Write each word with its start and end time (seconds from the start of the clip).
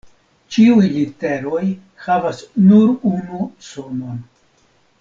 Ĉiuj 0.53 0.85
literoj 0.93 1.61
havas 2.05 2.41
nur 2.71 2.89
unu 3.11 3.47
sonon. 3.69 4.19